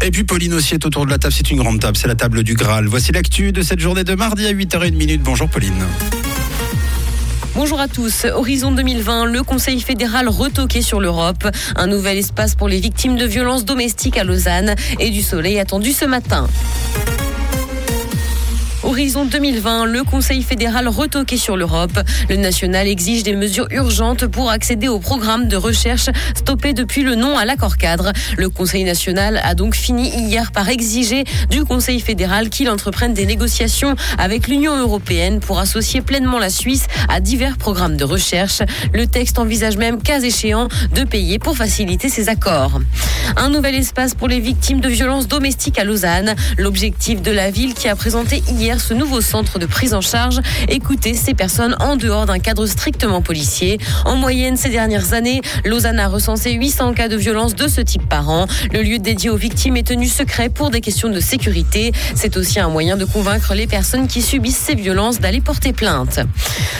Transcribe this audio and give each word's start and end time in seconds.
Et 0.00 0.10
puis 0.10 0.24
Pauline 0.24 0.54
aussi 0.54 0.74
est 0.74 0.86
autour 0.86 1.06
de 1.06 1.10
la 1.10 1.18
table, 1.18 1.34
c'est 1.34 1.50
une 1.50 1.58
grande 1.58 1.80
table, 1.80 1.96
c'est 1.96 2.08
la 2.08 2.14
table 2.14 2.42
du 2.42 2.54
Graal. 2.54 2.86
Voici 2.86 3.12
l'actu 3.12 3.52
de 3.52 3.62
cette 3.62 3.80
journée 3.80 4.04
de 4.04 4.14
mardi 4.14 4.46
à 4.46 4.52
8h01 4.52 5.18
Bonjour 5.18 5.48
Pauline. 5.48 5.84
Bonjour 7.54 7.80
à 7.80 7.88
tous. 7.88 8.24
Horizon 8.24 8.70
2020, 8.70 9.24
le 9.24 9.42
Conseil 9.42 9.80
fédéral 9.80 10.28
retoqué 10.28 10.80
sur 10.80 11.00
l'Europe. 11.00 11.48
Un 11.74 11.88
nouvel 11.88 12.16
espace 12.18 12.54
pour 12.54 12.68
les 12.68 12.78
victimes 12.78 13.16
de 13.16 13.24
violences 13.26 13.64
domestiques 13.64 14.16
à 14.16 14.22
Lausanne 14.22 14.76
et 15.00 15.10
du 15.10 15.22
soleil 15.22 15.58
attendu 15.58 15.92
ce 15.92 16.04
matin. 16.04 16.46
Horizon 18.88 19.26
2020, 19.26 19.84
le 19.84 20.02
Conseil 20.02 20.42
fédéral 20.42 20.88
retoqué 20.88 21.36
sur 21.36 21.58
l'Europe. 21.58 22.00
Le 22.30 22.36
national 22.36 22.88
exige 22.88 23.22
des 23.22 23.36
mesures 23.36 23.66
urgentes 23.70 24.26
pour 24.26 24.48
accéder 24.50 24.88
au 24.88 24.98
programme 24.98 25.46
de 25.46 25.56
recherche 25.56 26.08
stoppé 26.34 26.72
depuis 26.72 27.02
le 27.02 27.14
non 27.14 27.36
à 27.36 27.44
l'accord 27.44 27.76
cadre. 27.76 28.12
Le 28.38 28.48
Conseil 28.48 28.84
national 28.84 29.42
a 29.44 29.54
donc 29.54 29.74
fini 29.74 30.08
hier 30.08 30.52
par 30.52 30.70
exiger 30.70 31.24
du 31.50 31.66
Conseil 31.66 32.00
fédéral 32.00 32.48
qu'il 32.48 32.70
entreprenne 32.70 33.12
des 33.12 33.26
négociations 33.26 33.94
avec 34.16 34.48
l'Union 34.48 34.74
européenne 34.78 35.40
pour 35.40 35.58
associer 35.58 36.00
pleinement 36.00 36.38
la 36.38 36.48
Suisse 36.48 36.86
à 37.10 37.20
divers 37.20 37.58
programmes 37.58 37.98
de 37.98 38.04
recherche. 38.04 38.62
Le 38.94 39.06
texte 39.06 39.38
envisage 39.38 39.76
même, 39.76 40.00
cas 40.00 40.22
échéant, 40.22 40.68
de 40.94 41.04
payer 41.04 41.38
pour 41.38 41.58
faciliter 41.58 42.08
ces 42.08 42.30
accords. 42.30 42.80
Un 43.36 43.50
nouvel 43.50 43.74
espace 43.74 44.14
pour 44.14 44.28
les 44.28 44.40
victimes 44.40 44.80
de 44.80 44.88
violences 44.88 45.28
domestiques 45.28 45.78
à 45.78 45.84
Lausanne. 45.84 46.34
L'objectif 46.56 47.20
de 47.20 47.32
la 47.32 47.50
ville 47.50 47.74
qui 47.74 47.86
a 47.88 47.94
présenté 47.94 48.42
hier 48.48 48.77
ce 48.78 48.94
nouveau 48.94 49.20
centre 49.20 49.58
de 49.58 49.66
prise 49.66 49.94
en 49.94 50.00
charge, 50.00 50.40
écouter 50.68 51.14
ces 51.14 51.34
personnes 51.34 51.76
en 51.80 51.96
dehors 51.96 52.26
d'un 52.26 52.38
cadre 52.38 52.66
strictement 52.66 53.22
policier. 53.22 53.78
En 54.04 54.16
moyenne, 54.16 54.56
ces 54.56 54.68
dernières 54.68 55.12
années, 55.12 55.40
Lausanne 55.64 55.98
a 55.98 56.08
recensé 56.08 56.52
800 56.52 56.94
cas 56.94 57.08
de 57.08 57.16
violence 57.16 57.54
de 57.54 57.68
ce 57.68 57.80
type 57.80 58.08
par 58.08 58.28
an. 58.28 58.46
Le 58.72 58.82
lieu 58.82 58.98
dédié 58.98 59.30
aux 59.30 59.36
victimes 59.36 59.76
est 59.76 59.86
tenu 59.86 60.06
secret 60.06 60.48
pour 60.48 60.70
des 60.70 60.80
questions 60.80 61.10
de 61.10 61.20
sécurité. 61.20 61.92
C'est 62.14 62.36
aussi 62.36 62.60
un 62.60 62.68
moyen 62.68 62.96
de 62.96 63.04
convaincre 63.04 63.54
les 63.54 63.66
personnes 63.66 64.06
qui 64.06 64.22
subissent 64.22 64.56
ces 64.58 64.74
violences 64.74 65.20
d'aller 65.20 65.40
porter 65.40 65.72
plainte. 65.72 66.20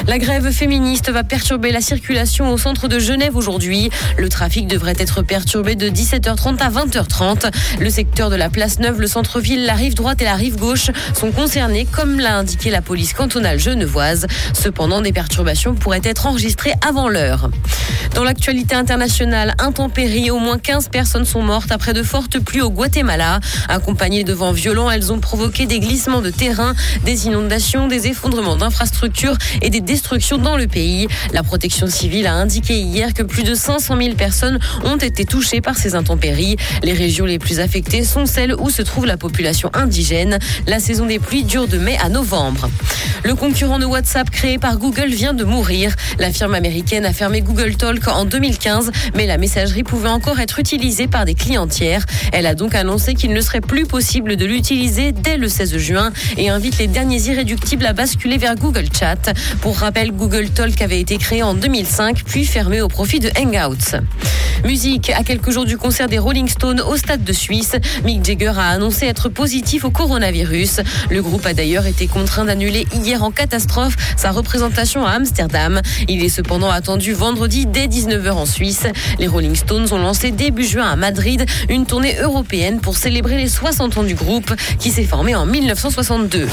La 0.06 0.18
grève 0.18 0.50
féministe 0.50 1.10
va 1.10 1.24
perturber 1.24 1.72
la 1.72 1.80
circulation 1.80 2.52
au 2.52 2.58
centre 2.58 2.88
de 2.88 2.98
Genève 2.98 3.36
aujourd'hui. 3.36 3.90
Le 4.16 4.28
trafic 4.28 4.66
devrait 4.66 4.94
être 4.98 5.22
perturbé 5.22 5.74
de 5.74 5.88
17h30 5.88 6.58
à 6.58 6.70
20h30. 6.70 7.50
Le 7.80 7.90
secteur 7.90 8.30
de 8.30 8.36
la 8.36 8.48
place 8.48 8.78
Neuve, 8.78 9.00
le 9.00 9.06
centre-ville, 9.06 9.64
la 9.64 9.74
rive 9.74 9.94
droite 9.94 10.22
et 10.22 10.24
la 10.24 10.34
rive 10.34 10.56
gauche 10.56 10.90
sont 11.14 11.32
concernés 11.32 11.86
comme 11.92 12.20
l'a 12.20 12.36
indiqué 12.36 12.70
la 12.70 12.82
police 12.82 13.12
cantonale 13.12 13.58
genevoise. 13.58 14.26
Cependant, 14.52 15.00
des 15.00 15.12
perturbations 15.12 15.74
pourraient 15.74 16.00
être 16.04 16.26
enregistrées 16.26 16.74
avant 16.86 17.08
l'heure. 17.08 17.50
Dans 18.14 18.24
l'actualité 18.24 18.74
internationale, 18.74 19.54
intempérie, 19.58 20.30
au 20.30 20.38
moins 20.38 20.58
15 20.58 20.88
personnes 20.88 21.24
sont 21.24 21.42
mortes 21.42 21.70
après 21.70 21.92
de 21.92 22.02
fortes 22.02 22.38
pluies 22.38 22.62
au 22.62 22.70
Guatemala. 22.70 23.40
Accompagnées 23.68 24.24
de 24.24 24.32
vents 24.32 24.52
violents, 24.52 24.90
elles 24.90 25.12
ont 25.12 25.20
provoqué 25.20 25.66
des 25.66 25.78
glissements 25.78 26.20
de 26.20 26.30
terrain, 26.30 26.74
des 27.04 27.26
inondations, 27.26 27.86
des 27.86 28.08
effondrements 28.08 28.56
d'infrastructures 28.56 29.36
et 29.62 29.70
des 29.70 29.80
destructions 29.80 30.38
dans 30.38 30.56
le 30.56 30.66
pays. 30.66 31.06
La 31.32 31.42
protection 31.42 31.86
civile 31.86 32.26
a 32.26 32.34
indiqué 32.34 32.80
hier 32.80 33.14
que 33.14 33.22
plus 33.22 33.42
de 33.44 33.54
500 33.54 33.96
000 34.00 34.14
personnes 34.14 34.58
ont 34.84 34.96
été 34.96 35.24
touchées 35.24 35.60
par 35.60 35.76
ces 35.76 35.94
intempéries. 35.94 36.56
Les 36.82 36.92
régions 36.92 37.24
les 37.24 37.38
plus 37.38 37.60
affectées 37.60 38.04
sont 38.04 38.26
celles 38.26 38.54
où 38.54 38.70
se 38.70 38.82
trouve 38.82 39.06
la 39.06 39.16
population 39.16 39.70
indigène. 39.74 40.38
La 40.66 40.80
saison 40.80 41.06
des 41.06 41.18
pluies 41.18 41.44
dure 41.44 41.68
mai 41.78 41.96
à 41.98 42.08
novembre. 42.08 42.68
Le 43.24 43.34
concurrent 43.34 43.78
de 43.78 43.84
WhatsApp 43.84 44.30
créé 44.30 44.58
par 44.58 44.78
Google 44.78 45.08
vient 45.08 45.34
de 45.34 45.44
mourir. 45.44 45.94
La 46.18 46.32
firme 46.32 46.54
américaine 46.54 47.04
a 47.04 47.12
fermé 47.12 47.40
Google 47.40 47.76
Talk 47.76 48.06
en 48.08 48.24
2015, 48.24 48.90
mais 49.14 49.26
la 49.26 49.38
messagerie 49.38 49.82
pouvait 49.82 50.08
encore 50.08 50.40
être 50.40 50.58
utilisée 50.58 51.08
par 51.08 51.24
des 51.24 51.34
clients 51.34 51.66
tiers. 51.66 52.04
Elle 52.32 52.46
a 52.46 52.54
donc 52.54 52.74
annoncé 52.74 53.14
qu'il 53.14 53.32
ne 53.32 53.40
serait 53.40 53.60
plus 53.60 53.86
possible 53.86 54.36
de 54.36 54.44
l'utiliser 54.44 55.12
dès 55.12 55.36
le 55.36 55.48
16 55.48 55.76
juin 55.78 56.12
et 56.36 56.48
invite 56.48 56.78
les 56.78 56.86
derniers 56.86 57.20
irréductibles 57.22 57.86
à 57.86 57.92
basculer 57.92 58.38
vers 58.38 58.54
Google 58.54 58.86
Chat. 58.96 59.32
Pour 59.60 59.78
rappel, 59.78 60.12
Google 60.12 60.50
Talk 60.50 60.80
avait 60.80 61.00
été 61.00 61.18
créé 61.18 61.42
en 61.42 61.54
2005 61.54 62.22
puis 62.24 62.44
fermé 62.44 62.80
au 62.80 62.88
profit 62.88 63.20
de 63.20 63.30
Hangouts. 63.38 63.98
Musique, 64.64 65.10
à 65.10 65.22
quelques 65.22 65.50
jours 65.50 65.64
du 65.64 65.76
concert 65.76 66.08
des 66.08 66.18
Rolling 66.18 66.48
Stones 66.48 66.80
au 66.80 66.96
Stade 66.96 67.22
de 67.22 67.32
Suisse, 67.32 67.76
Mick 68.04 68.24
Jagger 68.24 68.54
a 68.56 68.70
annoncé 68.70 69.06
être 69.06 69.28
positif 69.28 69.84
au 69.84 69.90
coronavirus. 69.90 70.80
Le 71.10 71.22
groupe 71.22 71.46
a 71.46 71.54
d'ailleurs 71.58 71.86
été 71.86 72.06
contraint 72.06 72.44
d'annuler 72.44 72.86
hier 72.94 73.24
en 73.24 73.32
catastrophe 73.32 73.96
sa 74.16 74.30
représentation 74.30 75.04
à 75.04 75.10
Amsterdam. 75.10 75.80
Il 76.06 76.22
est 76.22 76.28
cependant 76.28 76.70
attendu 76.70 77.12
vendredi 77.12 77.66
dès 77.66 77.88
19h 77.88 78.30
en 78.30 78.46
Suisse. 78.46 78.86
Les 79.18 79.26
Rolling 79.26 79.56
Stones 79.56 79.88
ont 79.90 79.98
lancé 79.98 80.30
début 80.30 80.64
juin 80.64 80.88
à 80.88 80.94
Madrid 80.94 81.44
une 81.68 81.84
tournée 81.84 82.16
européenne 82.22 82.78
pour 82.78 82.96
célébrer 82.96 83.38
les 83.38 83.48
60 83.48 83.98
ans 83.98 84.04
du 84.04 84.14
groupe 84.14 84.54
qui 84.78 84.90
s'est 84.90 85.02
formé 85.02 85.34
en 85.34 85.46
1962. 85.46 86.46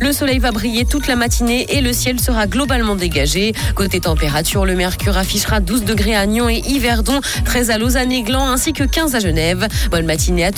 Le 0.00 0.14
soleil 0.14 0.38
va 0.38 0.50
briller 0.50 0.86
toute 0.86 1.06
la 1.06 1.14
matinée 1.14 1.66
et 1.76 1.82
le 1.82 1.92
ciel 1.92 2.18
sera 2.18 2.46
globalement 2.46 2.96
dégagé. 2.96 3.52
Côté 3.74 4.00
température, 4.00 4.64
le 4.64 4.74
mercure 4.74 5.18
affichera 5.18 5.60
12 5.60 5.84
degrés 5.84 6.16
à 6.16 6.24
Nyon 6.26 6.48
et 6.48 6.62
Yverdon, 6.66 7.20
13 7.44 7.70
à 7.70 7.76
Lausanne 7.76 8.10
et 8.10 8.24
ainsi 8.32 8.72
que 8.72 8.82
15 8.82 9.14
à 9.14 9.20
Genève. 9.20 9.68
Bonne 9.90 10.06
matinée 10.06 10.44
à 10.44 10.46
tous. 10.46 10.48